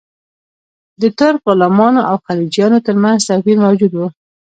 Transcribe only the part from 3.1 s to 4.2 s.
توپیر موجود و.